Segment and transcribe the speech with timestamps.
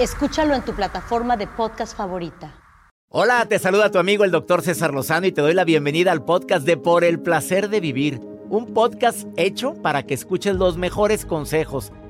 [0.00, 2.52] Escúchalo en tu plataforma de podcast favorita.
[3.10, 6.24] Hola, te saluda tu amigo el doctor César Lozano y te doy la bienvenida al
[6.24, 8.20] podcast de Por el Placer de Vivir.
[8.50, 11.92] Un podcast hecho para que escuches los mejores consejos,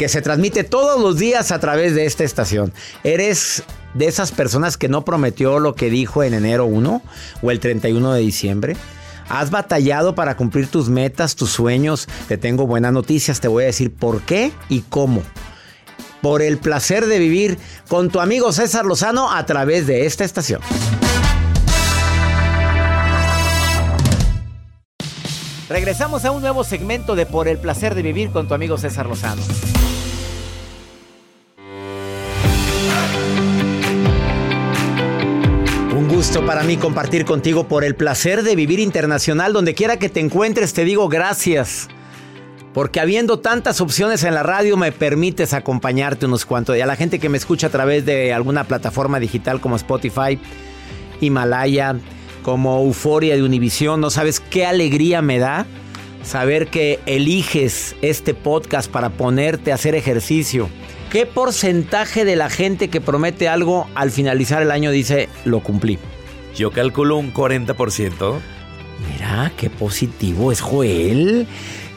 [0.00, 2.72] que se transmite todos los días a través de esta estación.
[3.04, 7.02] ¿Eres de esas personas que no prometió lo que dijo en enero 1
[7.42, 8.76] o el 31 de diciembre?
[9.28, 12.08] ¿Has batallado para cumplir tus metas, tus sueños?
[12.28, 15.22] Te tengo buenas noticias, te voy a decir por qué y cómo.
[16.22, 20.62] Por el placer de vivir con tu amigo César Lozano a través de esta estación.
[25.68, 29.04] Regresamos a un nuevo segmento de Por el placer de vivir con tu amigo César
[29.04, 29.42] Lozano.
[36.30, 39.52] Gusto para mí compartir contigo por el placer de vivir internacional.
[39.52, 41.88] Donde quiera que te encuentres, te digo gracias.
[42.72, 46.76] Porque habiendo tantas opciones en la radio, me permites acompañarte unos cuantos.
[46.76, 50.38] Y a la gente que me escucha a través de alguna plataforma digital como Spotify,
[51.20, 51.96] Himalaya,
[52.44, 55.66] como Euforia de Univisión, no sabes qué alegría me da
[56.22, 60.68] saber que eliges este podcast para ponerte a hacer ejercicio.
[61.10, 65.98] ¿Qué porcentaje de la gente que promete algo al finalizar el año dice lo cumplí?
[66.56, 68.38] Yo calculo un 40%.
[69.12, 71.46] Mira, qué positivo es Joel.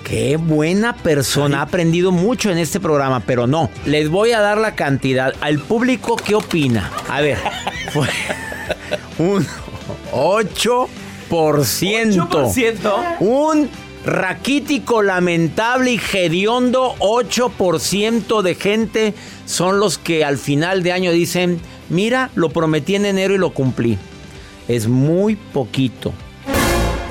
[0.03, 1.59] Qué buena persona.
[1.59, 3.69] Ha aprendido mucho en este programa, pero no.
[3.85, 5.33] Les voy a dar la cantidad.
[5.41, 6.91] Al público, ¿qué opina?
[7.09, 7.37] A ver,
[7.91, 8.07] fue
[9.17, 9.45] un
[10.11, 10.87] 8%.
[11.29, 13.17] 8%.
[13.19, 13.69] Un
[14.05, 19.13] raquítico, lamentable y hediondo 8% de gente
[19.45, 21.59] son los que al final de año dicen,
[21.89, 23.97] mira, lo prometí en enero y lo cumplí.
[24.67, 26.13] Es muy poquito.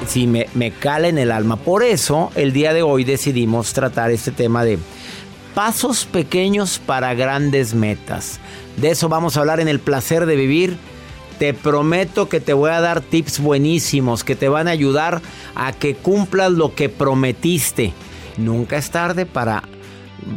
[0.06, 1.56] Sí, me, me cala en el alma.
[1.56, 4.78] Por eso, el día de hoy decidimos tratar este tema de
[5.54, 8.41] pasos pequeños para grandes metas.
[8.76, 10.76] De eso vamos a hablar en el placer de vivir
[11.42, 15.20] te prometo que te voy a dar tips buenísimos que te van a ayudar
[15.56, 17.92] a que cumplas lo que prometiste.
[18.36, 19.64] Nunca es tarde para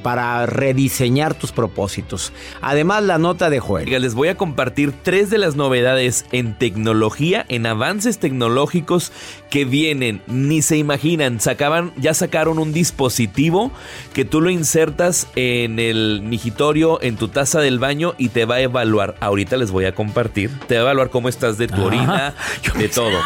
[0.04, 2.34] para rediseñar tus propósitos.
[2.62, 3.90] Además, la nota de Joel.
[3.90, 9.12] Les voy a compartir tres de las novedades en tecnología, en avances tecnológicos
[9.50, 11.40] que vienen, ni se imaginan.
[11.40, 13.72] Sacaban, ya sacaron un dispositivo
[14.14, 18.56] que tú lo insertas en el migitorio, en tu taza del baño y te va
[18.56, 19.16] a evaluar.
[19.20, 20.52] Ahorita les voy a compartir.
[20.68, 22.34] Te va a evaluar cómo estás de tu orina,
[22.78, 23.18] de todo.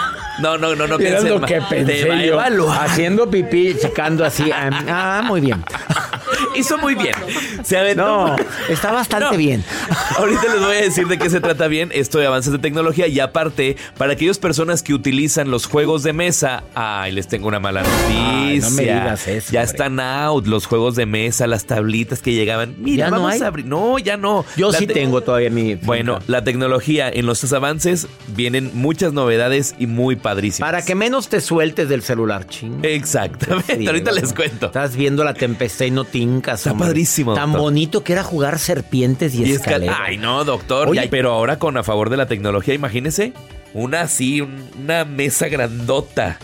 [0.41, 0.99] No, no, no, no.
[0.99, 2.85] Era lo que te va a pensé evaluar.
[2.85, 4.49] Haciendo pipí, checando así.
[4.53, 5.63] Ah, muy bien.
[6.55, 7.15] Hizo muy bien.
[7.63, 8.05] Se aventó.
[8.27, 8.35] No,
[8.69, 9.37] está bastante No.
[9.37, 9.63] bien.
[10.17, 13.07] Ahorita les voy a decir de qué se trata bien esto de avances de tecnología
[13.07, 17.59] y aparte, para aquellas personas que utilizan los juegos de mesa, ay, les tengo una
[17.59, 18.39] mala noticia.
[18.39, 19.71] Ay, no me digas eso, Ya hombre.
[19.71, 22.75] están out los juegos de mesa, las tablitas que llegaban.
[22.79, 23.41] Mira, ¿Ya no vamos hay?
[23.41, 23.65] a abrir.
[23.65, 24.45] No, ya no.
[24.55, 25.75] Yo La sí te- tengo todavía mi.
[25.75, 30.67] Bueno, la tecnología en los avances vienen muchas novedades y muy padrísimas.
[30.67, 32.79] Para que menos te sueltes del celular, ching.
[32.83, 34.17] Exactamente, Sí, ahorita ¿no?
[34.17, 34.67] les cuento.
[34.67, 36.59] Estás viendo la tempestad y no tincas.
[36.61, 36.87] Está hombre.
[36.87, 39.97] padrísimo, Tan bonito que era jugar serpientes y, Y escaleras.
[40.01, 40.89] ay, no, doctor.
[40.89, 41.07] Oye.
[41.09, 43.33] pero ahora con a favor de la tecnología, imagínese
[43.73, 46.37] una así, un- una mesa grandota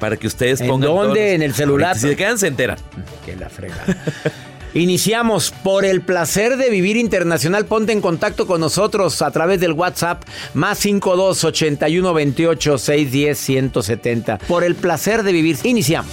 [0.00, 0.88] para que ustedes ¿En pongan.
[0.90, 1.02] dónde?
[1.04, 1.96] todos los- ¿En el celular?
[1.96, 2.78] Si se quedan, se enteran.
[3.26, 3.74] Que la frega.
[4.74, 7.64] Iniciamos por el placer de vivir internacional.
[7.64, 10.22] Ponte en contacto con nosotros a través del WhatsApp
[10.52, 14.38] más 52 81 28 610 170.
[14.38, 15.56] Por el placer de vivir.
[15.64, 16.12] Iniciamos.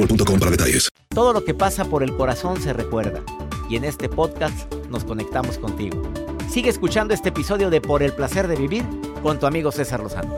[0.00, 0.88] boostmobile.com para detalles.
[1.08, 3.22] Todo lo que pasa por el corazón se recuerda.
[3.68, 6.02] Y en este podcast nos conectamos contigo.
[6.50, 8.84] Sigue escuchando este episodio de Por el placer de vivir
[9.22, 10.36] con tu amigo César Lozano.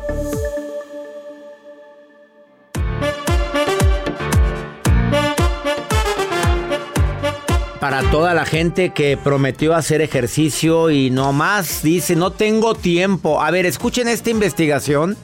[7.81, 13.43] Para toda la gente que prometió hacer ejercicio y no más dice no tengo tiempo.
[13.43, 15.17] A ver, escuchen esta investigación.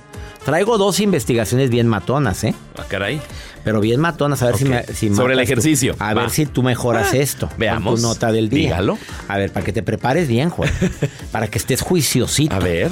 [0.44, 2.54] Traigo dos investigaciones bien matonas, ¿eh?
[2.78, 3.20] Ah, caray.
[3.64, 4.82] Pero bien matonas, a ver si me.
[4.84, 5.42] si Sobre el tú.
[5.44, 5.94] ejercicio.
[5.98, 6.22] A Va.
[6.22, 7.50] ver si tú mejoras Ah, esto.
[7.58, 8.00] veamos.
[8.00, 8.68] Tu nota del día.
[8.70, 8.96] Dígalo.
[9.28, 10.70] A ver, para que te prepares bien, Juan.
[11.32, 12.54] para que estés juiciosito.
[12.54, 12.90] A ver.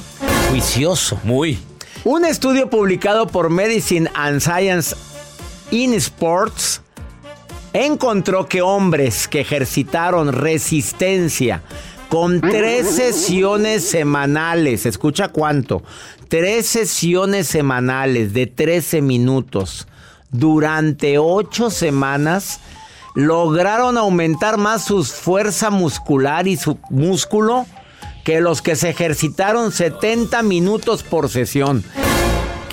[0.50, 1.18] Juicioso.
[1.24, 1.58] Muy.
[2.04, 4.94] Un estudio publicado por Medicine and Science
[5.70, 6.82] in Sports
[7.72, 11.62] encontró que hombres que ejercitaron resistencia
[12.16, 15.82] con tres sesiones semanales, escucha cuánto,
[16.28, 19.86] tres sesiones semanales de 13 minutos
[20.30, 22.60] durante ocho semanas,
[23.14, 27.66] lograron aumentar más su fuerza muscular y su músculo
[28.24, 31.84] que los que se ejercitaron 70 minutos por sesión.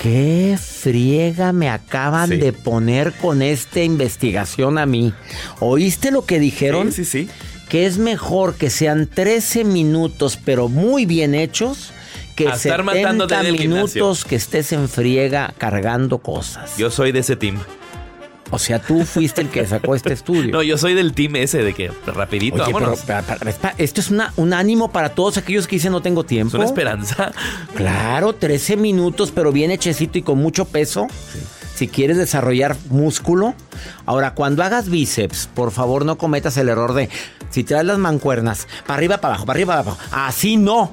[0.02, 2.36] ¿Qué friega me acaban Sí.
[2.38, 5.12] de poner con esta investigación a mí?
[5.60, 6.90] ¿Oíste lo que dijeron?
[6.92, 7.30] Sí, sí, sí.
[7.68, 11.90] Que es mejor que sean 13 minutos, pero muy bien hechos,
[12.36, 13.84] que A estar 70 matándote en el gimnasio.
[14.04, 16.76] minutos que estés en friega cargando cosas.
[16.76, 17.58] Yo soy de ese team.
[18.50, 20.52] O sea, tú fuiste el que sacó este estudio.
[20.52, 23.00] No, yo soy del team ese de que rapidito, Oye, vámonos.
[23.78, 26.50] esto es una- un ánimo para todos aquellos que dicen no tengo tiempo.
[26.50, 27.32] Es una esperanza.
[27.74, 31.08] Claro, 13 minutos, pero bien hechecito y con mucho peso.
[31.74, 33.54] Si quieres desarrollar músculo.
[34.06, 37.08] Ahora, cuando hagas bíceps, por favor no cometas el error de
[37.50, 39.98] si traes las mancuernas, para arriba, para abajo, para arriba, para abajo.
[40.12, 40.92] Así no.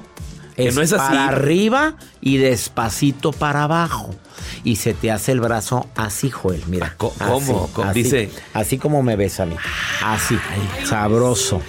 [0.56, 1.08] Que no es así.
[1.08, 4.14] Para arriba y despacito para abajo.
[4.64, 6.62] Y se te hace el brazo así, Joel.
[6.66, 6.94] Mira.
[7.18, 7.68] Así, ¿cómo?
[7.94, 9.56] Dice- Así como me ves a mí.
[10.04, 10.36] Así.
[10.84, 11.62] Sabroso,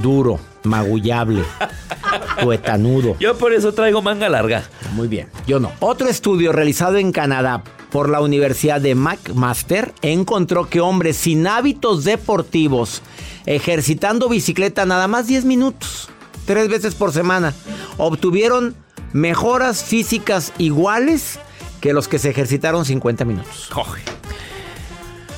[0.00, 1.42] duro, magullable,
[2.40, 3.16] tuetanudo.
[3.18, 4.64] Yo por eso traigo manga larga.
[4.92, 5.72] Muy bien, yo no.
[5.80, 12.04] Otro estudio realizado en Canadá por la Universidad de McMaster encontró que hombres sin hábitos
[12.04, 13.02] deportivos,
[13.46, 16.08] ejercitando bicicleta nada más 10 minutos,
[16.44, 17.54] tres veces por semana,
[17.96, 18.74] obtuvieron
[19.12, 21.38] mejoras físicas iguales
[21.80, 23.68] que los que se ejercitaron 50 minutos.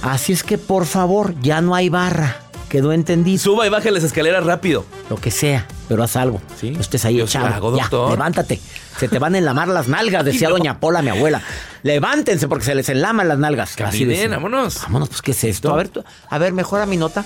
[0.02, 2.47] Así es que por favor, ya no hay barra.
[2.68, 3.38] Quedó entendido.
[3.38, 4.84] Suba y baje las escaleras rápido.
[5.08, 6.40] Lo que sea, pero haz algo.
[6.60, 6.70] Sí.
[6.70, 7.46] No estés ahí Yo echado.
[7.46, 8.60] hago, ya, levántate.
[8.98, 10.56] Se te van a enlamar las nalgas, decía no.
[10.56, 11.40] doña Pola, mi abuela.
[11.82, 13.70] Levántense porque se les enlaman las nalgas.
[13.70, 14.28] Así Caminen, decía.
[14.28, 14.82] vámonos.
[14.82, 15.72] Vámonos, pues, ¿qué es esto?
[15.72, 17.24] A ver, tú- a ver, mejora mi nota.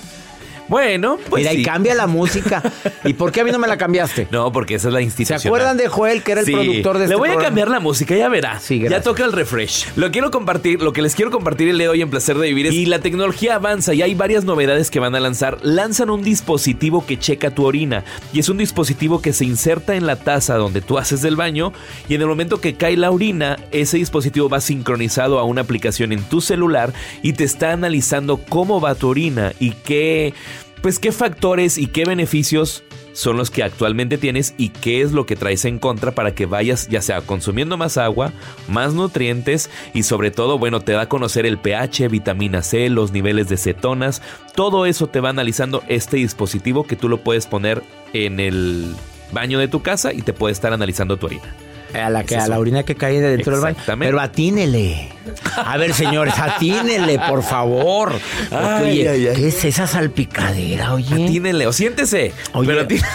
[0.67, 1.61] Bueno, pues Mira, sí.
[1.61, 2.61] y cambia la música.
[3.03, 4.27] ¿Y por qué a mí no me la cambiaste?
[4.31, 5.39] No, porque esa es la ¿Se institución.
[5.47, 6.53] acuerdan de Joel, que era el Sí.
[6.53, 8.59] productor de Le este voy a cambiar la música, ya verá.
[8.59, 9.87] Sí, ya toca el refresh.
[9.95, 12.47] Lo quiero compartir, lo que les quiero compartir el día de hoy en Placer de
[12.47, 15.57] Vivir es y la tecnología avanza y hay varias novedades que van a lanzar.
[15.63, 20.05] Lanzan un dispositivo que checa tu orina y es un dispositivo que se inserta en
[20.05, 21.73] la taza donde tú haces del baño
[22.07, 26.11] y en el momento que cae la orina, ese dispositivo va sincronizado a una aplicación
[26.11, 30.33] en tu celular y te está analizando cómo va tu orina y qué
[30.83, 35.25] pues qué factores y qué beneficios son los que actualmente tienes y qué es lo
[35.25, 38.33] que traes en contra para que vayas ya sea consumiendo más agua,
[38.67, 43.13] más nutrientes y sobre todo, bueno, te da a conocer el pH, vitamina C, los
[43.13, 44.21] niveles de cetonas,
[44.55, 48.93] todo eso te va analizando este dispositivo que tú lo puedes poner en el
[49.31, 51.55] baño de tu casa y te puede estar analizando tu orina.
[51.93, 53.77] A la, que, Es a la orina que cae dentro del baño.
[53.99, 55.09] Pero atínele.
[55.55, 58.13] A ver, señores, atínele, por favor.
[58.49, 59.35] Porque, Ay, oye, ay, ay.
[59.35, 61.13] ¿qué es esa salpicadera, oye?
[61.25, 62.33] Atínele o siéntese.
[62.53, 63.07] Oye, Pero atínele.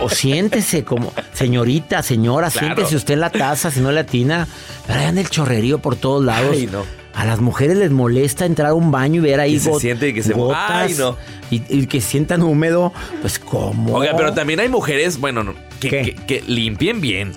[0.00, 2.66] o siéntese como, señorita, señora, Claro.
[2.68, 4.46] siéntese usted en la taza si no le atina.
[4.88, 6.56] Anda el chorrerío por todos lados.
[6.70, 6.84] No.
[7.14, 10.08] A las mujeres les molesta entrar a un baño y ver ahí Que se siente
[10.08, 11.16] y que se- gotas Ay, no.
[11.50, 12.92] y, y que sientan húmedo.
[13.20, 13.94] Pues, ¿cómo?
[13.96, 17.32] Oiga, pero también hay mujeres, bueno, que limpien bien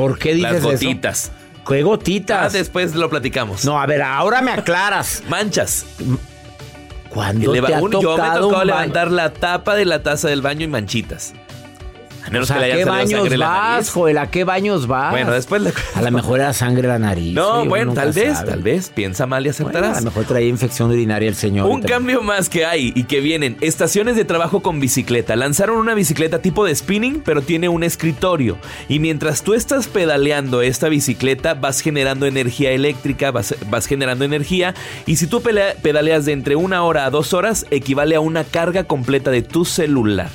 [0.00, 0.70] ¿Por qué dices las eso?
[0.72, 1.32] gotitas.
[1.66, 2.52] ¿Qué Ah, gotitas?
[2.52, 3.64] después lo platicamos.
[3.64, 5.22] No, a ver, ahora me aclaras.
[5.28, 5.84] Manchas.
[7.08, 10.28] ¿Cuándo Leva- te ha un- yo me tocado tocó levantar la tapa de la taza
[10.28, 11.34] del baño y manchitas.
[12.24, 13.90] A O menos sea, que le ¿A hayan qué baños sangre en la vas, nariz.
[13.90, 14.18] Joel?
[14.18, 15.10] ¿A qué baños vas?
[15.10, 17.34] Bueno, después le A lo mejor era sangre la nariz.
[17.34, 18.50] No, oye, bueno, tal vez, sabe.
[18.50, 18.90] tal vez.
[18.94, 19.96] Piensa mal y Bueno, acertarás.
[19.98, 21.68] a lo mejor traía infección urinaria el señor.
[21.68, 25.34] Un cambio más que hay y que vienen, estaciones de trabajo con bicicleta.
[25.36, 28.58] Lanzaron una bicicleta tipo de spinning, pero tiene un escritorio.
[28.88, 34.74] Y mientras tú estás pedaleando esta bicicleta, vas generando energía eléctrica, vas, vas generando energía.
[35.06, 38.84] Y si tú pedaleas de entre una hora a dos horas, equivale a una carga
[38.84, 40.28] completa de tu celular.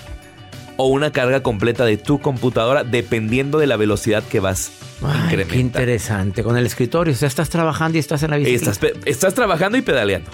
[0.77, 4.71] O una carga completa de tu computadora, dependiendo de la velocidad que vas
[5.03, 6.43] Ay, qué interesante.
[6.43, 7.13] Con el escritorio.
[7.13, 8.99] O sea, estás trabajando y estás en la bicicleta.
[9.05, 10.29] Estás, trabajando y pedaleando.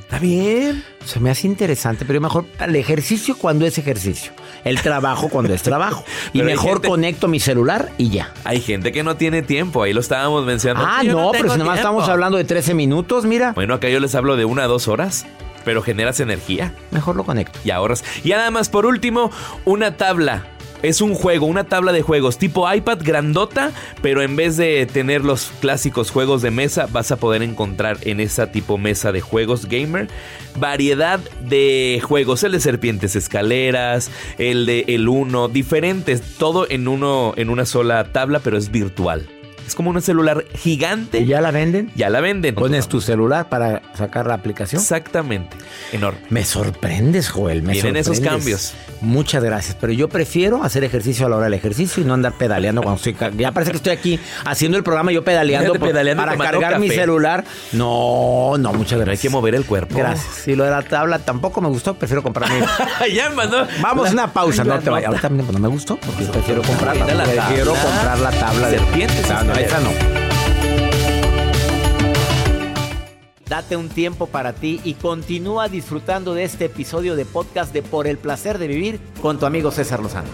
[0.00, 0.82] Está bien.
[1.04, 4.32] Se me hace interesante, pero mejor el ejercicio cuando es ejercicio.
[4.64, 6.04] El trabajo cuando es trabajo.
[6.32, 8.32] Y mejor gente- conecto mi celular y ya.
[8.44, 10.88] Hay gente que no tiene tiempo, ahí lo estábamos mencionando.
[10.90, 11.74] Ah, no, pero si nada más tiempo.
[11.74, 13.52] estamos hablando de 13 minutos, mira.
[13.52, 15.26] Bueno, acá yo les hablo de una a dos horas,
[15.64, 17.58] pero generas energía Mejor lo conecto.
[17.64, 18.04] y ahorras.
[18.24, 19.30] Y nada más, por último,
[19.64, 20.46] una tabla.
[20.82, 25.22] Es un juego, una tabla de juegos tipo iPad grandota, pero en vez de tener
[25.22, 29.66] los clásicos juegos de mesa, vas a poder encontrar en esa tipo mesa de juegos
[29.66, 30.08] gamer
[30.56, 37.34] variedad de juegos, el de serpientes escaleras, el de el uno, diferentes, todo en uno
[37.36, 39.28] en una sola tabla, pero es virtual.
[39.70, 41.20] Es como un celular gigante.
[41.20, 41.92] ¿Y ya la venden?
[41.94, 42.56] Ya la venden.
[42.56, 44.80] Pones tu celular para sacar la aplicación.
[44.82, 45.56] Exactamente.
[45.92, 46.18] Enorme.
[46.28, 47.62] Me sorprendes, Joel.
[47.62, 48.42] Me Vienen esos sorprendes.
[48.42, 48.74] cambios.
[49.00, 49.76] Muchas gracias.
[49.80, 52.96] Pero yo prefiero hacer ejercicio a la hora del ejercicio y no andar pedaleando cuando
[52.96, 53.16] estoy.
[53.38, 57.44] Ya parece que estoy aquí haciendo el programa yo pedaleando, por- para cargar mi celular.
[57.72, 59.22] No, no, muchas Hay gracias.
[59.22, 59.96] que mover el cuerpo.
[59.96, 60.48] Gracias.
[60.48, 61.94] Y lo de la tabla tampoco me gustó.
[61.94, 62.58] Prefiero comprarme.
[63.14, 63.68] ya mandó.
[63.80, 64.64] Vamos a una pausa.
[64.64, 65.08] No te vayas.
[65.10, 67.04] Ahorita no me gustó porque prefiero comprarla.
[67.04, 67.90] Mira la prefiero tabla.
[67.90, 69.30] comprar la tabla de Serpientes
[73.46, 78.06] Date un tiempo para ti y continúa disfrutando de este episodio de podcast de Por
[78.06, 80.28] el placer de vivir con tu amigo César Lozano.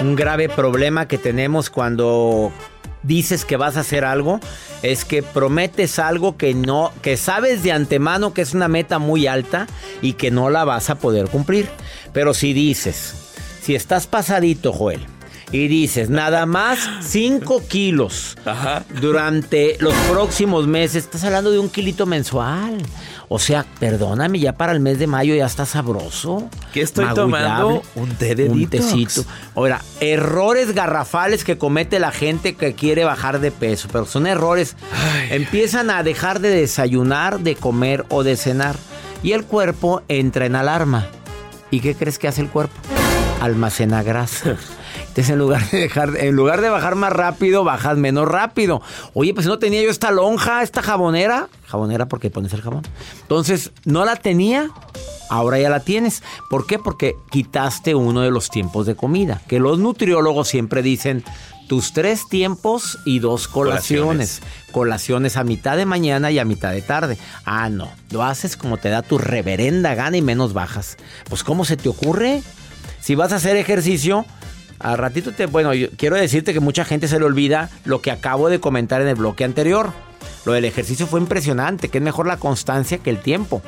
[0.00, 2.52] Un grave problema que tenemos cuando
[3.02, 4.40] dices que vas a hacer algo
[4.82, 9.26] es que prometes algo que no que sabes de antemano que es una meta muy
[9.26, 9.66] alta
[10.00, 11.68] y que no la vas a poder cumplir.
[12.12, 13.14] Pero si dices,
[13.62, 15.06] si estás pasadito, Joel,
[15.52, 18.84] y dices nada más 5 kilos Ajá.
[19.00, 22.78] durante los próximos meses, estás hablando de un kilito mensual.
[23.28, 26.50] O sea, perdóname, ya para el mes de mayo ya está sabroso.
[26.74, 27.82] ¿Qué estoy tomando?
[27.94, 28.90] Un té de Un detox.
[28.92, 29.24] tecito.
[29.54, 34.76] Ahora, errores garrafales que comete la gente que quiere bajar de peso, pero son errores.
[35.30, 38.76] Empiezan a dejar de desayunar, de comer o de cenar.
[39.22, 41.06] Y el cuerpo entra en alarma.
[41.70, 42.74] ¿Y qué crees que hace el cuerpo?
[43.40, 44.56] Almacena grasa.
[45.12, 48.80] Entonces, en lugar de dejar, en lugar de bajar más rápido, bajas menos rápido.
[49.12, 51.50] Oye, pues no tenía yo esta lonja, esta jabonera.
[51.66, 52.82] Jabonera porque pones el jabón.
[53.20, 54.70] Entonces, no la tenía,
[55.28, 56.22] ahora ya la tienes.
[56.48, 56.78] ¿Por qué?
[56.78, 59.42] Porque quitaste uno de los tiempos de comida.
[59.48, 61.22] Que los nutriólogos siempre dicen
[61.68, 64.40] tus tres tiempos y dos colaciones.
[64.72, 67.18] Colaciones a mitad de mañana y a mitad de tarde.
[67.44, 67.90] Ah, no.
[68.08, 70.96] Lo haces como te da tu reverenda gana y menos bajas.
[71.28, 72.42] Pues, ¿cómo se te ocurre?
[73.02, 74.24] Si vas a hacer ejercicio,
[74.82, 78.10] A ratito te, bueno, yo quiero decirte que mucha gente se le olvida lo que
[78.10, 79.92] acabo de comentar en el bloque anterior.
[80.44, 83.62] Lo del ejercicio fue impresionante, que es mejor la constancia que el tiempo.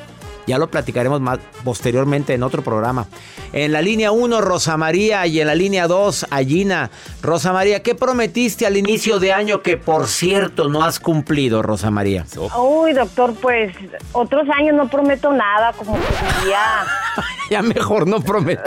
[0.47, 3.07] Ya lo platicaremos más posteriormente en otro programa.
[3.53, 6.91] En la línea 1, Rosa María, y en la línea 2, Gina.
[7.23, 11.91] Rosa María, ¿qué prometiste al inicio de año que, por cierto, no has cumplido, Rosa
[11.91, 12.27] María?
[12.59, 13.75] Uy, doctor, pues
[14.13, 16.85] otros años no prometo nada, como que ya...
[17.51, 18.63] ya mejor no prometo.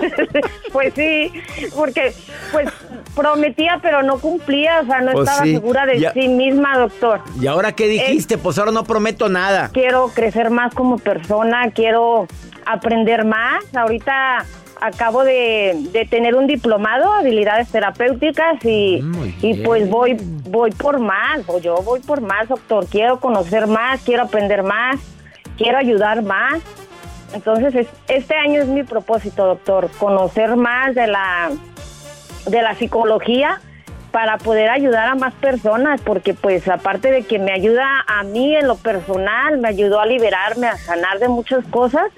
[0.72, 1.32] pues sí,
[1.74, 2.12] porque
[2.52, 2.68] pues
[3.14, 7.20] prometía pero no cumplía, o sea, no pues estaba segura de sí misma, doctor.
[7.40, 8.38] ¿Y ahora qué dijiste?
[8.38, 9.70] pues ahora no prometo nada.
[9.72, 12.26] Quiero crecer más como persona, quiero
[12.64, 13.64] aprender más.
[13.74, 14.44] Ahorita
[14.80, 19.02] acabo de, tener un diplomado, habilidades terapéuticas y,
[19.42, 20.16] y pues voy
[20.48, 22.86] voy por más, o yo voy por más, doctor.
[22.86, 24.96] Quiero conocer más, quiero aprender más,
[25.56, 26.60] quiero ayudar más.
[27.32, 31.50] Entonces, este año es mi propósito, doctor, conocer más de la,
[32.46, 33.60] de la psicología
[34.10, 38.56] para poder ayudar a más personas, porque pues aparte de que me ayuda a mí
[38.56, 42.10] en lo personal, me ayudó a liberarme, a sanar de muchas cosas,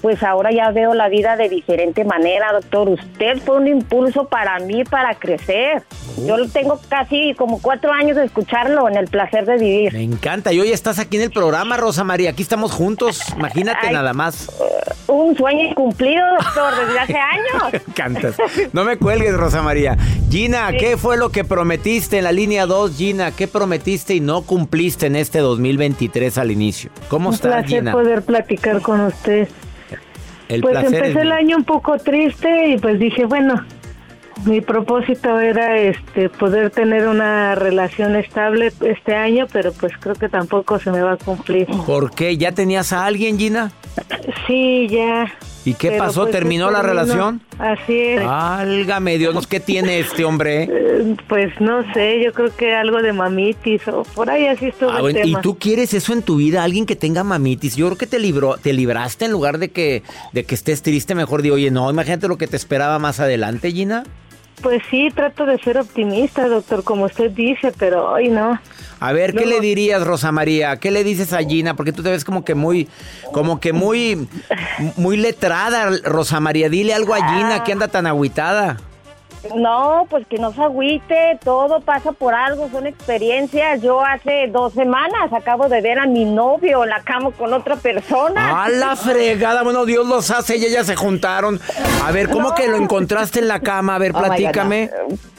[0.00, 2.88] pues ahora ya veo la vida de diferente manera, doctor.
[2.88, 5.82] Usted fue un impulso para mí para crecer.
[6.26, 9.92] Yo tengo casi como cuatro años de escucharlo en el placer de vivir.
[9.92, 10.52] Me encanta.
[10.52, 12.30] Y hoy estás aquí en el programa, Rosa María.
[12.30, 13.22] Aquí estamos juntos.
[13.36, 14.50] Imagínate nada más.
[15.06, 17.72] Un sueño cumplido, doctor, desde hace años.
[17.72, 18.36] me encantas.
[18.72, 19.96] No me cuelgues, Rosa María.
[20.30, 23.30] Gina, ¿qué fue lo que prometiste en la línea 2, Gina?
[23.30, 26.90] ¿Qué prometiste y no cumpliste en este 2023 al inicio?
[27.08, 27.92] ¿Cómo estás, Gina?
[27.92, 29.48] poder platicar con usted
[30.60, 33.64] pues empecé el año un poco triste y pues dije, bueno,
[34.44, 40.28] mi propósito era este poder tener una relación estable este año, pero pues creo que
[40.28, 41.66] tampoco se me va a cumplir.
[41.86, 42.36] ¿Por qué?
[42.36, 43.72] ¿Ya tenías a alguien, Gina?
[44.46, 45.32] Sí, ya.
[45.64, 46.22] ¿Y qué pasó?
[46.22, 47.42] Pues, ¿Terminó la relación?
[47.58, 48.22] Así es.
[48.24, 50.68] Álgame Dios, ¿qué tiene este hombre?
[50.70, 54.90] Eh, pues no sé, yo creo que algo de mamitis o por ahí así estuvo
[54.90, 56.62] ah, ¿Y tú quieres eso en tu vida?
[56.62, 57.74] ¿Alguien que tenga mamitis?
[57.76, 61.14] Yo creo que te libró, te libraste en lugar de que, de que estés triste,
[61.14, 64.04] mejor digo, oye, no, imagínate lo que te esperaba más adelante, Gina.
[64.62, 68.58] Pues sí, trato de ser optimista, doctor, como usted dice, pero hoy no.
[69.00, 70.76] A ver, ¿qué le dirías, Rosa María?
[70.78, 71.74] ¿Qué le dices a Gina?
[71.74, 72.88] Porque tú te ves como que muy,
[73.32, 74.28] como que muy,
[74.96, 76.68] muy letrada, Rosa María.
[76.68, 78.78] Dile algo a Gina que anda tan agüitada.
[79.56, 83.80] No, pues que no se agüite, todo pasa por algo, son experiencias.
[83.82, 87.76] Yo hace dos semanas acabo de ver a mi novio en la cama con otra
[87.76, 88.64] persona.
[88.64, 91.60] A la fregada, bueno, Dios los hace y ellas se juntaron.
[92.04, 93.94] A ver, ¿cómo que lo encontraste en la cama?
[93.94, 94.90] A ver, oh platícame.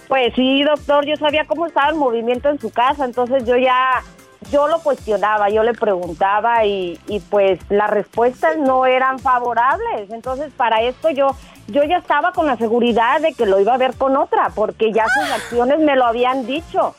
[0.08, 4.04] pues sí, doctor, yo sabía cómo estaba el movimiento en su casa, entonces yo ya
[4.52, 10.10] yo lo cuestionaba, yo le preguntaba y, y, pues las respuestas no eran favorables.
[10.12, 11.36] Entonces para esto yo,
[11.68, 14.92] yo ya estaba con la seguridad de que lo iba a ver con otra, porque
[14.92, 16.96] ya sus acciones me lo habían dicho.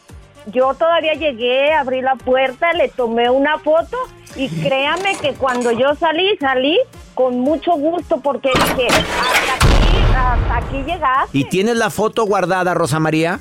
[0.46, 3.96] Yo todavía llegué, abrí la puerta, le tomé una foto
[4.36, 6.78] y créame que cuando yo salí, salí
[7.14, 11.38] con mucho gusto porque dije, hasta aquí, hasta aquí llegaste.
[11.38, 13.40] ¿Y tienes la foto guardada, Rosa María?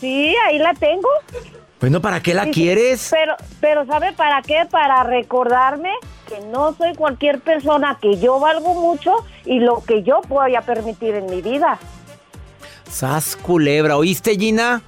[0.00, 1.08] Sí, ahí la tengo.
[1.80, 3.08] Bueno, ¿para qué la quieres?
[3.10, 4.66] Pero, pero ¿sabe para qué?
[4.70, 5.90] Para recordarme
[6.26, 9.12] que no soy cualquier persona, que yo valgo mucho
[9.44, 11.78] y lo que yo voy a permitir en mi vida.
[12.90, 14.82] Sas culebra, ¿oíste Gina?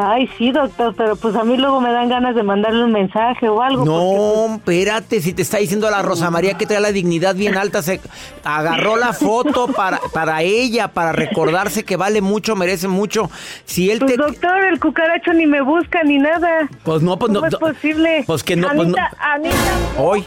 [0.00, 3.48] Ay, sí, doctor, pero pues a mí luego me dan ganas de mandarle un mensaje
[3.48, 3.84] o algo.
[3.84, 7.56] No, pues, espérate, si te está diciendo la Rosa María que trae la dignidad bien
[7.56, 8.00] alta, se
[8.44, 13.28] agarró la foto para, para ella, para recordarse que vale mucho, merece mucho.
[13.64, 16.68] Si él pues, doctor, el cucaracho ni me busca ni nada.
[16.84, 17.44] Pues no, pues no.
[17.44, 18.22] es posible?
[18.24, 18.96] Pues que no, pues no.
[19.18, 20.08] A mí tampoco.
[20.08, 20.24] Hoy.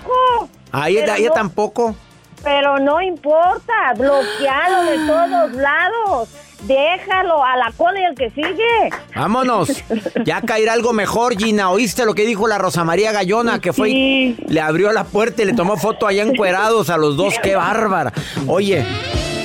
[0.74, 1.96] A ella, ella tampoco.
[2.44, 6.30] Pero no importa, bloqueado de todos lados.
[6.64, 8.90] Déjalo a la cola y al que sigue.
[9.16, 9.84] Vámonos.
[10.26, 11.72] Ya caerá algo mejor, Gina.
[11.72, 13.60] ¿Oíste lo que dijo la Rosa María Gallona?
[13.60, 17.36] Que fue le abrió la puerta y le tomó foto allá encuerados a los dos.
[17.42, 18.14] ¡Qué bárbara!
[18.48, 18.86] Oye,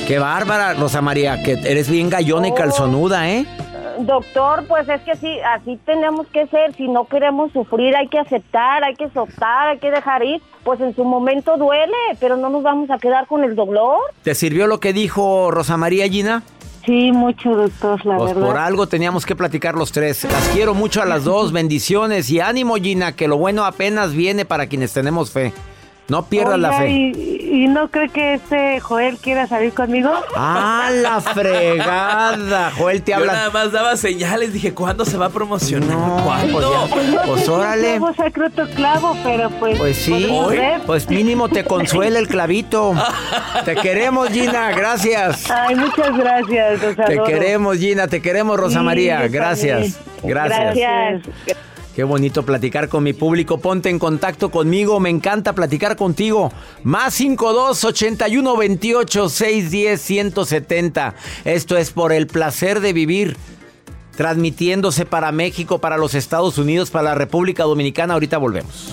[0.07, 3.47] qué bárbara, Rosa María, que eres bien gallona y calzonuda, ¿eh?
[3.99, 6.75] Doctor, pues es que sí, así tenemos que ser.
[6.75, 10.43] Si no queremos sufrir, hay que aceptar, hay que soltar, hay que dejar ir.
[10.65, 14.01] Pues en su momento duele, pero no nos vamos a quedar con el dolor.
[14.23, 16.43] ¿Te sirvió lo que dijo Rosa María Gina?
[16.87, 18.47] Sí, mucho, doctor, la pues verdad.
[18.47, 20.23] Por algo teníamos que platicar los tres.
[20.23, 21.51] Las quiero mucho a las dos.
[21.51, 25.53] Bendiciones y ánimo, Gina, que lo bueno apenas viene para quienes tenemos fe.
[26.09, 26.89] No pierdas la fe.
[26.89, 30.13] ¿Y no cree que este Joel quiera salir conmigo?
[30.37, 32.73] ¡Ah, la fregada!
[32.77, 33.27] Joel te habla.
[33.27, 35.89] Yo nada más daba señales, dije, ¿cuándo se va a promocionar?
[35.97, 36.89] No, ¿Cuándo?
[36.91, 37.99] Pues, pues órale.
[37.99, 39.79] Clavo, tu clavo, pero pues.
[39.79, 40.29] Pues sí,
[40.87, 42.95] pues mínimo te consuela el clavito.
[43.65, 45.51] te queremos, Gina, gracias.
[45.51, 49.27] Ay, muchas gracias, Te queremos, Gina, te queremos, Rosa María.
[49.29, 49.99] Gracias.
[50.23, 50.77] Gracias.
[50.77, 51.67] Gracias.
[51.97, 53.59] Qué bonito platicar con mi público.
[53.59, 55.01] Ponte en contacto conmigo.
[55.01, 56.53] Me encanta platicar contigo.
[56.83, 61.15] Más 52 81 28 610 170.
[61.47, 63.39] Esto es por el placer de vivir.
[64.15, 68.13] Transmitiéndose para México, para los Estados Unidos, para la República Dominicana.
[68.13, 68.93] Ahorita volvemos.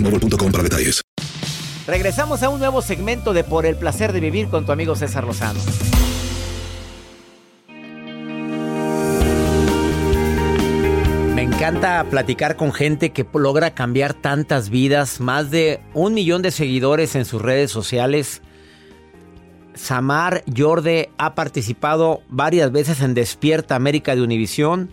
[0.03, 1.01] para detalles.
[1.87, 5.25] Regresamos a un nuevo segmento de Por el placer de vivir con tu amigo César
[5.25, 5.59] Lozano.
[11.35, 16.51] Me encanta platicar con gente que logra cambiar tantas vidas, más de un millón de
[16.51, 18.41] seguidores en sus redes sociales.
[19.73, 24.91] Samar Yorde ha participado varias veces en Despierta América de Univisión,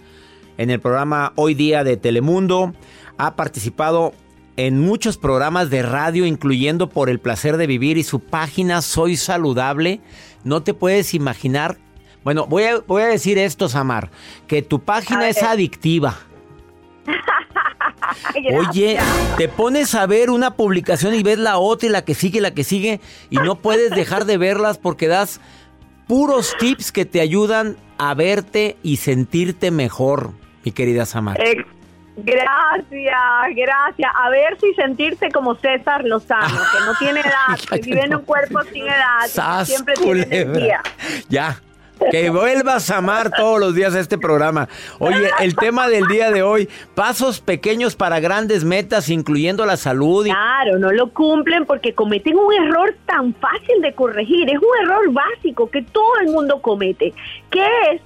[0.57, 2.73] en el programa Hoy Día de Telemundo.
[3.19, 4.15] Ha participado
[4.59, 9.17] en muchos programas de radio, incluyendo Por el Placer de Vivir y su página Soy
[9.17, 10.01] Saludable.
[10.43, 11.79] No te puedes imaginar.
[12.25, 14.11] Bueno, voy a, voy a decir esto, Samar,
[14.49, 16.19] que tu página es adictiva.
[18.53, 18.99] Oye,
[19.37, 22.53] te pones a ver una publicación y ves la otra y la que sigue, la
[22.53, 25.41] que sigue, y no puedes dejar de verlas porque das
[26.09, 30.33] puros tips que te ayudan a verte y sentirte mejor,
[30.65, 31.39] mi querida Samar.
[32.25, 34.13] Gracias, gracias.
[34.15, 38.23] A ver si sentirse como César Lozano, que no tiene edad, que vive en un
[38.23, 40.83] cuerpo sin edad, siempre tiene energía.
[41.29, 41.61] Ya.
[42.13, 44.69] Que vuelvas a amar todos los días este programa.
[45.01, 50.25] Oye, el tema del día de hoy, pasos pequeños para grandes metas, incluyendo la salud.
[50.25, 54.49] Claro, no lo cumplen porque cometen un error tan fácil de corregir.
[54.49, 57.13] Es un error básico que todo el mundo comete,
[57.51, 58.01] que es,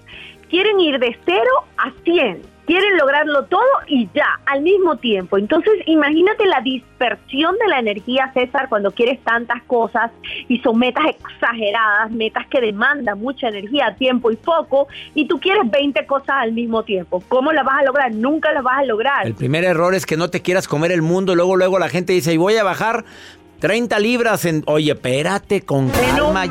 [0.48, 5.36] quieren ir de cero a cien quieren lograrlo todo y ya, al mismo tiempo.
[5.36, 10.10] Entonces, imagínate la dispersión de la energía, César, cuando quieres tantas cosas
[10.48, 15.70] y son metas exageradas, metas que demandan mucha energía, tiempo y foco, y tú quieres
[15.70, 17.22] 20 cosas al mismo tiempo.
[17.28, 18.14] ¿Cómo la vas a lograr?
[18.14, 19.26] Nunca la vas a lograr.
[19.26, 22.14] El primer error es que no te quieras comer el mundo, luego luego la gente
[22.14, 23.04] dice, "Y voy a bajar
[23.62, 24.64] 30 libras en...
[24.66, 26.46] Oye, espérate, con calma.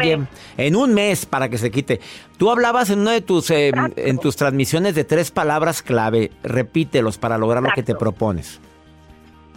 [0.56, 2.00] En un, mes para que se quite.
[2.38, 6.32] Tú hablabas en una de tus, eh, en tus transmisiones de tres palabras clave.
[6.42, 8.62] Repítelos para lograr lo que te propones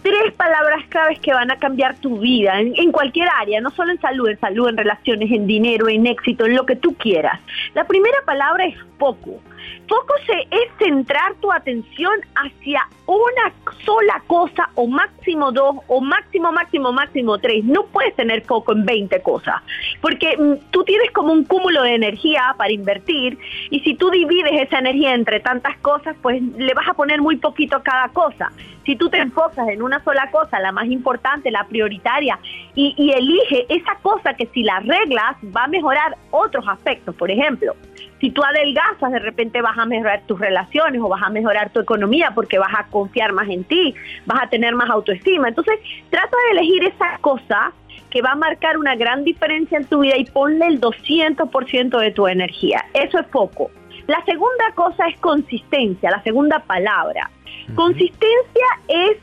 [0.03, 3.91] tres palabras claves que van a cambiar tu vida en, en, cualquier área, no solo
[3.91, 7.41] en salud, en salud, en relaciones, en dinero, en éxito, en lo que tú quieras.
[7.73, 9.41] La primera palabra es poco.
[9.87, 13.53] Foco es centrar tu atención hacia una
[13.85, 17.63] sola cosa o máximo dos o máximo, máximo, máximo tres.
[17.63, 19.61] No puedes tener foco en 20 cosas
[20.01, 23.37] porque mm, tú tienes como un cúmulo de energía para invertir
[23.69, 27.37] y si tú divides esa energía entre tantas cosas, pues le vas a poner muy
[27.37, 28.51] poquito a cada cosa.
[28.85, 32.37] Si tú te enfocas en una sola cosa, la más importante, la prioritaria,
[32.75, 37.15] y, y elige esa cosa que si la arreglas va a mejorar otros aspectos.
[37.15, 37.75] Por ejemplo,
[38.19, 41.79] si tú adelgazas, de repente vas a mejorar tus relaciones o vas a mejorar tu
[41.79, 43.93] economía porque vas a confiar más en ti,
[44.25, 45.49] vas a tener más autoestima.
[45.49, 47.73] Entonces, trata de elegir esa cosa
[48.09, 52.11] que va a marcar una gran diferencia en tu vida y ponle el 200% de
[52.11, 52.85] tu energía.
[52.93, 53.69] Eso es poco.
[54.07, 57.29] La segunda cosa es consistencia, la segunda palabra.
[57.75, 59.17] Consistencia es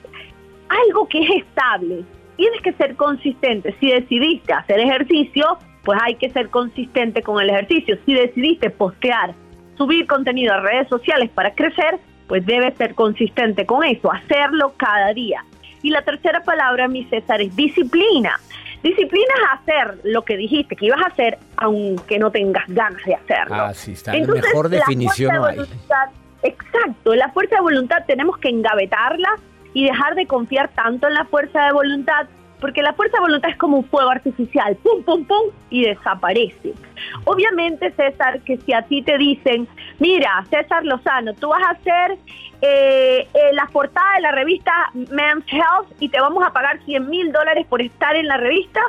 [0.69, 2.05] algo que es estable.
[2.37, 3.75] Tienes que ser consistente.
[3.79, 7.99] Si decidiste hacer ejercicio, pues hay que ser consistente con el ejercicio.
[8.07, 9.35] Si decidiste postear,
[9.77, 15.13] subir contenido a redes sociales para crecer, pues debes ser consistente con eso, hacerlo cada
[15.13, 15.45] día.
[15.83, 18.39] Y la tercera palabra, mi César, es disciplina.
[18.83, 23.15] Disciplina es hacer lo que dijiste que ibas a hacer, aunque no tengas ganas de
[23.15, 23.55] hacerlo.
[23.55, 24.15] Ah, sí, está.
[24.15, 25.59] Entonces, mejor definición no hay.
[26.43, 29.39] exacto, la fuerza de voluntad tenemos que engavetarla
[29.75, 32.27] y dejar de confiar tanto en la fuerza de voluntad
[32.63, 36.75] porque la fuerza de voluntad es como un fuego artificial, pum, pum, pum, y desaparece.
[37.25, 39.67] Obviamente, César, que si a ti te dicen,
[39.99, 42.17] mira, César Lozano, tú vas a hacer
[42.65, 47.09] eh, eh, la portada de la revista Men's Health y te vamos a pagar 100
[47.09, 48.81] mil dólares por estar en la revista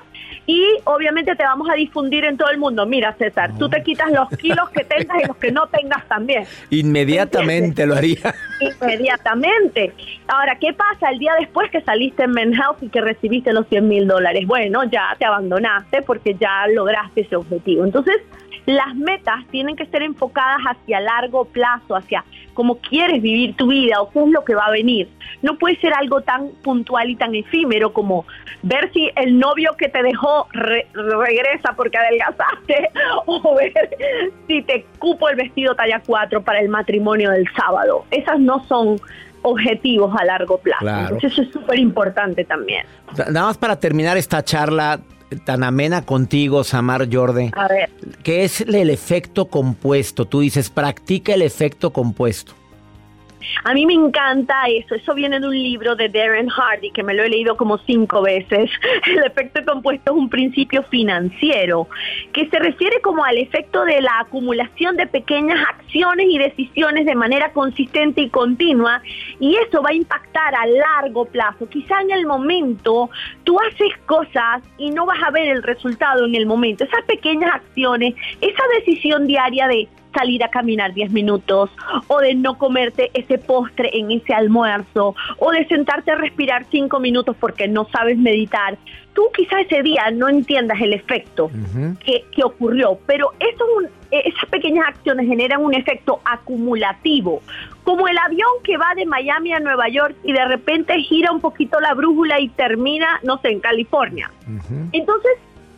[0.45, 2.85] y obviamente te vamos a difundir en todo el mundo.
[2.85, 6.45] Mira, César, tú te quitas los kilos que tengas y los que no tengas también.
[6.69, 8.35] Inmediatamente lo haría.
[8.59, 9.91] Inmediatamente.
[10.27, 13.67] Ahora, ¿qué pasa el día después que saliste en Men's Health y que recibiste los
[13.69, 14.45] 100 mil dólares?
[14.45, 17.85] Bueno, ya te abandonaste porque ya lograste ese objetivo.
[17.85, 18.17] Entonces,
[18.65, 22.23] las metas tienen que ser enfocadas hacia largo plazo, hacia
[22.53, 25.09] cómo quieres vivir tu vida o qué es lo que va a venir.
[25.41, 28.25] No puede ser algo tan puntual y tan efímero como
[28.61, 32.89] ver si el novio que te dejó regresa porque adelgazaste
[33.25, 33.73] o ver
[34.47, 38.05] si te cupo el vestido talla 4 para el matrimonio del sábado.
[38.11, 38.99] Esas no son
[39.43, 40.87] objetivos a largo plazo.
[40.87, 42.85] Entonces eso es súper importante también.
[43.17, 44.99] Nada más para terminar esta charla,
[45.35, 47.51] tan amena contigo, Samar Jorde.
[47.55, 47.89] A ver.
[48.23, 50.25] ¿Qué es el efecto compuesto?
[50.25, 52.53] Tú dices, practica el efecto compuesto.
[53.63, 54.95] A mí me encanta eso.
[54.95, 58.21] Eso viene de un libro de Darren Hardy que me lo he leído como cinco
[58.21, 58.69] veces.
[59.05, 61.87] El efecto compuesto es un principio financiero
[62.33, 67.15] que se refiere como al efecto de la acumulación de pequeñas acciones y decisiones de
[67.15, 69.01] manera consistente y continua
[69.39, 71.67] y eso va a impactar a largo plazo.
[71.69, 73.09] Quizá en el momento
[73.43, 76.83] tú haces cosas y no vas a ver el resultado en el momento.
[76.83, 81.69] Esas pequeñas acciones, esa decisión diaria de salir a caminar 10 minutos
[82.07, 86.99] o de no comerte ese postre en ese almuerzo o de sentarte a respirar 5
[86.99, 88.77] minutos porque no sabes meditar.
[89.13, 91.51] Tú quizás ese día no entiendas el efecto
[92.03, 93.63] que, que, ocurrió, pero eso
[94.09, 97.41] esas pequeñas acciones generan un efecto acumulativo,
[97.83, 101.41] como el avión que va de Miami a Nueva York y de repente gira un
[101.41, 104.31] poquito la brújula y termina, no sé, en California.
[104.91, 105.31] Entonces,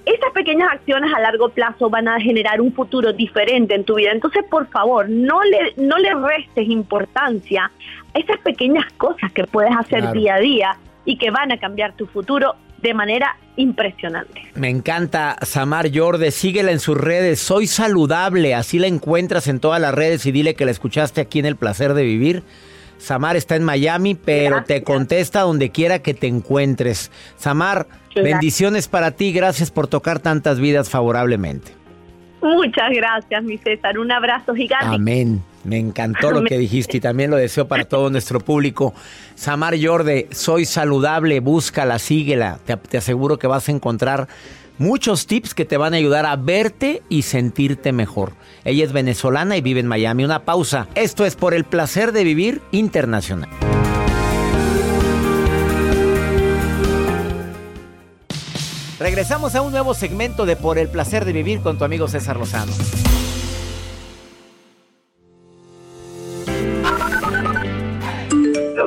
[0.05, 4.11] estas pequeñas acciones a largo plazo van a generar un futuro diferente en tu vida.
[4.11, 7.71] Entonces, por favor, no le, no le restes importancia
[8.13, 11.93] a esas pequeñas cosas que puedes hacer día a día y que van a cambiar
[11.95, 14.41] tu futuro de manera impresionante.
[14.53, 19.81] Me encanta Samar Yorde, síguela en sus redes, soy saludable, así la encuentras en todas
[19.81, 22.43] las redes y dile que la escuchaste aquí en El Placer de Vivir.
[22.97, 27.11] Samar está en Miami, pero te contesta donde quiera que te encuentres.
[27.37, 31.73] Samar, bendiciones para ti, gracias por tocar tantas vidas favorablemente.
[32.41, 33.97] Muchas gracias, mi César.
[33.97, 34.85] Un abrazo gigante.
[34.85, 35.43] Amén.
[35.63, 38.93] Me encantó lo que dijiste y también lo deseo para todo nuestro público.
[39.33, 42.59] Samar Yorde, soy saludable, búscala, síguela.
[42.65, 44.27] Te, te aseguro que vas a encontrar
[44.77, 48.33] muchos tips que te van a ayudar a verte y sentirte mejor.
[48.63, 50.25] Ella es venezolana y vive en Miami.
[50.25, 50.87] Una pausa.
[50.95, 53.49] Esto es por el placer de vivir internacional.
[58.99, 62.37] Regresamos a un nuevo segmento de Por el placer de vivir con tu amigo César
[62.37, 62.71] Lozano.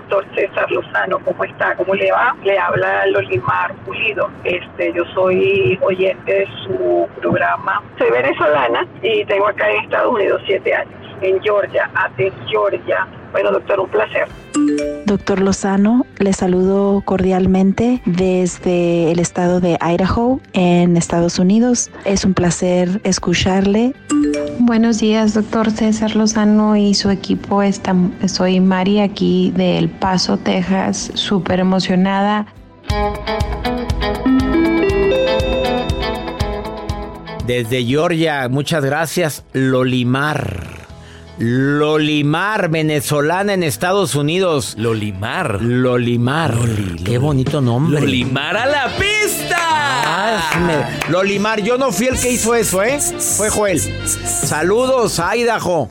[0.08, 1.74] Doctor César Lozano, ¿cómo está?
[1.76, 2.34] ¿Cómo le va?
[2.42, 4.30] Le habla Lolimar Pulido.
[4.44, 7.82] Este, yo soy oyente de su programa.
[7.98, 13.06] Soy venezolana y tengo acá en Estados Unidos siete años, en Georgia, Athens, Georgia.
[13.32, 14.26] Bueno, doctor, un placer.
[15.04, 21.90] Doctor Lozano, le saludo cordialmente desde el estado de Idaho, en Estados Unidos.
[22.04, 23.94] Es un placer escucharle.
[24.60, 27.62] Buenos días, doctor César Lozano y su equipo.
[28.26, 32.46] soy Mari aquí de El Paso, Texas, súper emocionada.
[37.46, 40.77] Desde Georgia, muchas gracias, Lolimar.
[41.38, 44.74] Lolimar, venezolana en Estados Unidos.
[44.76, 45.62] Lolimar.
[45.62, 46.56] Lolimar.
[47.04, 48.00] Qué bonito nombre.
[48.00, 49.56] Lolimar a la pista.
[49.56, 52.98] Ah, Lolimar, yo no fui el que hizo eso, ¿eh?
[53.00, 53.78] Fue Joel.
[53.80, 55.88] Saludos a Idaho.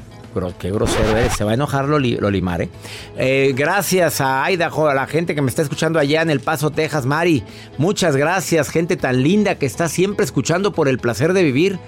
[0.59, 1.37] qué grosero eres.
[1.37, 2.69] Se va a enojar Lolimar, ¿eh?
[3.17, 3.53] ¿eh?
[3.55, 7.05] Gracias a Idaho, a la gente que me está escuchando allá en El Paso, Texas.
[7.05, 7.43] Mari,
[7.77, 8.67] muchas gracias.
[8.67, 11.79] Gente tan linda que está siempre escuchando por el placer de vivir.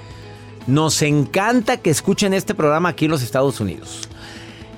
[0.69, 4.07] Nos encanta que escuchen este programa aquí en los Estados Unidos.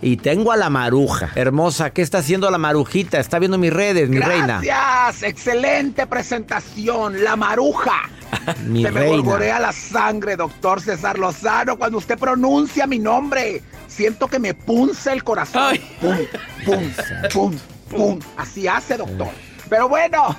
[0.02, 1.32] Y tengo a la maruja.
[1.36, 3.20] Hermosa, ¿qué está haciendo la marujita?
[3.20, 4.62] Está viendo mis redes, mi reina.
[4.64, 8.10] Gracias, excelente presentación, la maruja.
[8.66, 13.62] mi Se me volvorea la sangre, doctor César Lozano, cuando usted pronuncia mi nombre.
[13.88, 15.78] Siento que me punza el corazón.
[16.00, 16.18] Pum,
[16.66, 16.92] pum,
[17.34, 17.58] pum,
[17.90, 18.20] pum.
[18.38, 19.28] Así hace, doctor.
[19.70, 20.38] Pero bueno,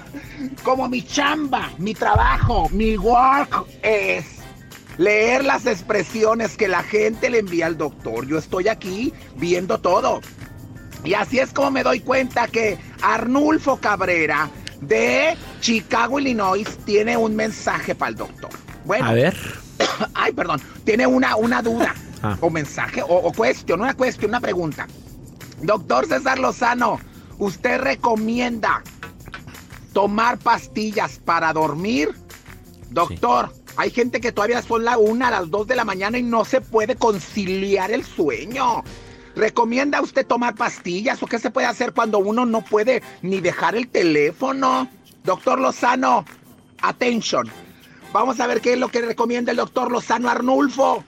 [0.63, 4.42] como mi chamba, mi trabajo, mi work es
[4.99, 8.27] leer las expresiones que la gente le envía al doctor.
[8.27, 10.21] Yo estoy aquí viendo todo.
[11.05, 14.51] Y así es como me doy cuenta que Arnulfo Cabrera
[14.81, 18.51] de Chicago, Illinois, tiene un mensaje para el doctor.
[18.85, 19.07] Bueno.
[19.07, 19.37] A ver.
[20.15, 20.61] Ay, perdón.
[20.85, 21.95] Tiene una, una duda.
[22.23, 22.37] Ah.
[22.41, 24.87] O mensaje, o, o cuestión, una cuestión, una pregunta.
[25.61, 27.01] Doctor César Lozano,
[27.39, 28.83] ¿usted recomienda
[29.93, 32.11] tomar pastillas para dormir?
[32.91, 36.23] Doctor, hay gente que todavía son la una a las dos de la mañana y
[36.23, 38.85] no se puede conciliar el sueño.
[39.35, 43.75] ¿Recomienda usted tomar pastillas o qué se puede hacer cuando uno no puede ni dejar
[43.75, 44.89] el teléfono?
[45.25, 46.25] Doctor Lozano,
[46.83, 47.49] attention.
[48.13, 51.03] Vamos a ver qué es lo que recomienda el doctor Lozano Arnulfo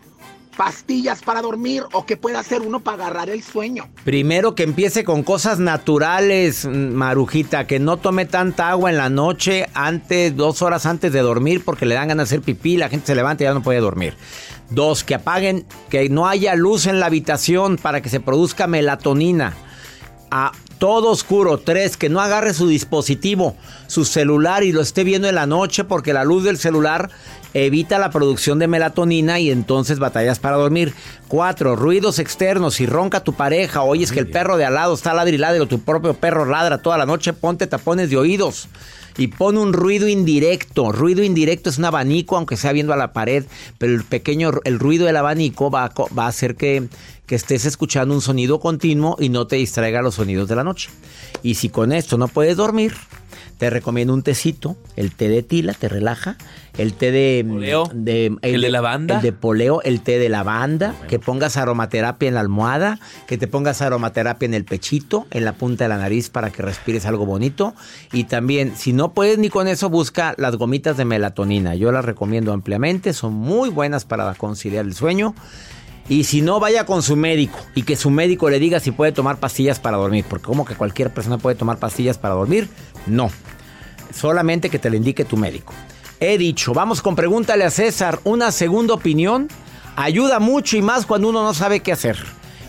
[0.56, 3.88] pastillas para dormir o qué puede hacer uno para agarrar el sueño.
[4.04, 9.66] Primero que empiece con cosas naturales, Marujita, que no tome tanta agua en la noche
[9.74, 13.06] antes, dos horas antes de dormir porque le dan ganas de hacer pipí, la gente
[13.06, 14.14] se levanta y ya no puede dormir.
[14.70, 19.54] Dos, que apaguen, que no haya luz en la habitación para que se produzca melatonina.
[20.36, 21.58] A todo oscuro.
[21.58, 25.84] Tres, que no agarre su dispositivo, su celular y lo esté viendo en la noche
[25.84, 27.08] porque la luz del celular
[27.54, 30.92] evita la producción de melatonina y entonces batallas para dormir.
[31.28, 32.74] Cuatro, ruidos externos.
[32.74, 35.78] Si ronca tu pareja, oyes que el perro de al lado está ladrilado o tu
[35.78, 38.68] propio perro ladra toda la noche, ponte tapones de oídos
[39.16, 40.92] y pon un ruido indirecto.
[40.92, 43.44] Ruido indirecto es un abanico, aunque sea viendo a la pared,
[43.78, 46.88] pero el pequeño, el ruido del abanico va va a hacer que
[47.26, 50.90] que estés escuchando un sonido continuo y no te distraiga los sonidos de la noche.
[51.42, 52.94] Y si con esto no puedes dormir,
[53.58, 56.36] te recomiendo un tecito, el té de tila, te relaja,
[56.76, 60.94] el té de poleo, de el, de lavanda, el de poleo, el té de lavanda,
[61.08, 65.52] que pongas aromaterapia en la almohada, que te pongas aromaterapia en el pechito, en la
[65.52, 67.74] punta de la nariz para que respires algo bonito
[68.12, 71.74] y también si no puedes ni con eso busca las gomitas de melatonina.
[71.74, 75.34] Yo las recomiendo ampliamente, son muy buenas para conciliar el sueño.
[76.08, 79.12] Y si no, vaya con su médico y que su médico le diga si puede
[79.12, 80.24] tomar pastillas para dormir.
[80.28, 82.68] Porque como que cualquier persona puede tomar pastillas para dormir,
[83.06, 83.30] no.
[84.12, 85.72] Solamente que te lo indique tu médico.
[86.20, 88.20] He dicho, vamos con pregúntale a César.
[88.24, 89.48] Una segunda opinión
[89.96, 92.18] ayuda mucho y más cuando uno no sabe qué hacer.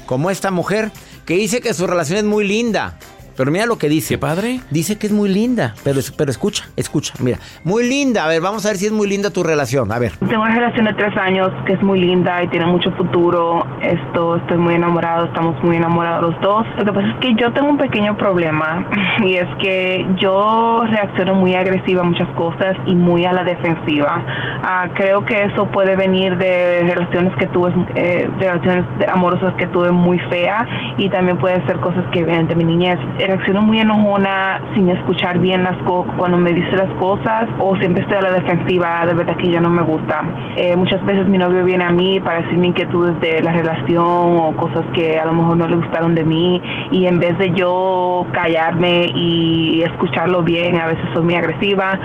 [0.05, 0.91] Como esta mujer
[1.25, 2.97] que dice que su relación es muy linda
[3.35, 4.15] pero mira lo que dice.
[4.15, 4.59] ¿Qué padre?
[4.69, 7.37] Dice que es muy linda, pero, pero escucha, escucha, mira.
[7.63, 10.13] Muy linda, a ver, vamos a ver si es muy linda tu relación, a ver.
[10.17, 13.65] Tengo una relación de tres años que es muy linda y tiene mucho futuro.
[13.81, 16.65] Esto, estoy muy enamorado, estamos muy enamorados los dos.
[16.77, 18.85] Lo que pasa es que yo tengo un pequeño problema
[19.23, 24.23] y es que yo reacciono muy agresiva a muchas cosas y muy a la defensiva.
[24.63, 29.91] Ah, creo que eso puede venir de relaciones que tuve, eh, relaciones amorosas que tuve
[29.91, 30.67] muy feas
[30.97, 35.39] y también puede ser cosas que vienen de mi niñez reacciono muy enojona sin escuchar
[35.39, 39.13] bien las cosas cuando me dice las cosas o siempre estoy a la defensiva, de
[39.13, 40.23] verdad que ya no me gusta.
[40.55, 44.55] Eh, muchas veces mi novio viene a mí para decirme inquietudes de la relación o
[44.55, 46.61] cosas que a lo mejor no le gustaron de mí
[46.91, 51.99] y en vez de yo callarme y escucharlo bien, a veces soy muy agresiva,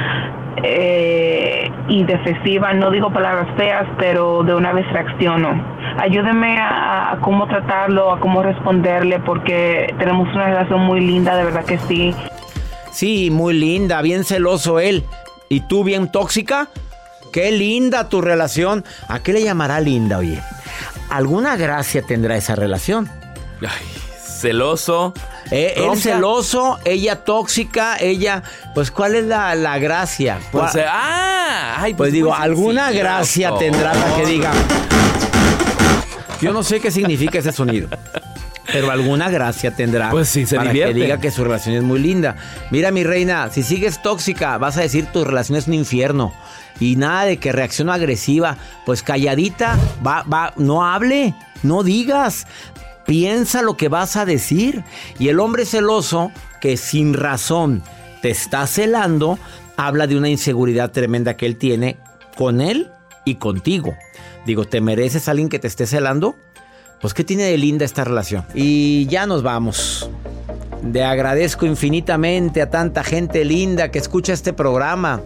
[0.62, 5.80] eh, y defensiva, no digo palabras feas, pero de una vez reacciono.
[5.98, 11.64] Ayúdeme a, cómo tratarlo, a cómo responderle, porque tenemos una relación muy linda, de verdad
[11.64, 12.14] que sí.
[12.92, 15.04] Sí, muy linda, bien celoso él.
[15.48, 16.68] ¿Y tú bien tóxica?
[17.32, 18.84] Qué linda tu relación.
[19.08, 20.40] ¿A qué le llamará linda, oye?
[21.10, 23.08] ¿Alguna gracia tendrá esa relación?
[23.60, 24.09] Ay,
[24.40, 25.12] celoso.
[25.50, 28.42] Eh, él celoso, ella tóxica, ella,
[28.74, 30.38] pues ¿cuál es la, gracia?
[30.50, 34.52] Pues, eh, ah, pues, pues, digo, alguna gracia tendrá la que diga.
[36.40, 37.88] Yo no sé qué significa ese sonido.
[38.72, 41.98] Pero alguna gracia tendrá pues sí, se para que diga que su relación es muy
[41.98, 42.36] linda.
[42.70, 46.32] Mira, mi reina, si sigues tóxica, vas a decir tu relación es un infierno.
[46.78, 48.56] Y nada de que reacciona agresiva.
[48.86, 49.76] Pues calladita,
[50.06, 52.46] va, va, no hable, no digas.
[53.06, 54.84] Piensa lo que vas a decir.
[55.18, 57.82] Y el hombre celoso, que sin razón
[58.22, 59.38] te está celando,
[59.76, 61.96] habla de una inseguridad tremenda que él tiene
[62.36, 62.90] con él
[63.24, 63.94] y contigo.
[64.46, 66.36] Digo, ¿te mereces a alguien que te esté celando?
[67.00, 68.44] Pues ¿qué tiene de linda esta relación?
[68.54, 70.10] Y ya nos vamos.
[70.92, 75.22] Te agradezco infinitamente a tanta gente linda que escucha este programa.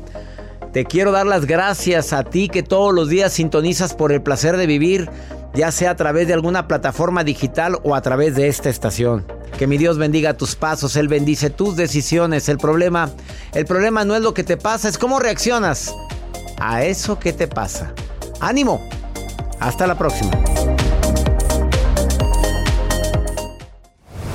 [0.73, 4.57] Te quiero dar las gracias a ti que todos los días sintonizas por el placer
[4.57, 5.09] de vivir
[5.55, 9.25] ya sea a través de alguna plataforma digital o a través de esta estación.
[9.59, 12.49] Que mi Dios bendiga tus pasos, Él bendice tus decisiones.
[12.49, 13.11] El problema,
[13.53, 15.95] el problema no es lo que te pasa, es cómo reaccionas
[16.59, 17.95] a eso que te pasa.
[18.41, 18.87] Ánimo.
[19.61, 20.33] Hasta la próxima.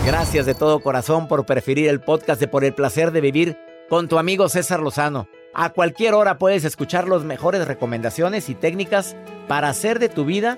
[0.06, 3.58] Gracias de todo corazón por preferir el podcast de Por el placer de vivir
[3.90, 5.28] con tu amigo César Lozano.
[5.54, 9.16] A cualquier hora puedes escuchar las mejores recomendaciones y técnicas
[9.48, 10.58] para hacer de tu vida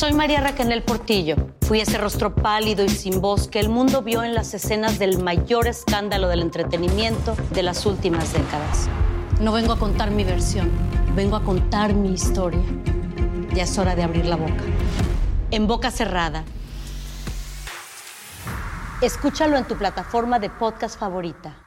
[0.00, 1.36] Soy María Raquel Portillo.
[1.60, 5.22] Fui ese rostro pálido y sin voz que el mundo vio en las escenas del
[5.22, 8.88] mayor escándalo del entretenimiento de las últimas décadas.
[9.42, 10.70] No vengo a contar mi versión,
[11.14, 12.62] vengo a contar mi historia.
[13.52, 14.64] Ya es hora de abrir la boca.
[15.50, 16.44] En boca cerrada.
[19.02, 21.58] Escúchalo en tu plataforma de podcast favorita.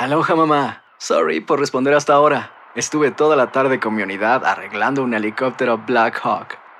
[0.00, 0.82] Aloha mamá.
[0.98, 2.50] Sorry por responder hasta ahora.
[2.74, 6.63] Estuve toda la tarde con mi unidad arreglando un helicóptero Black Hawk.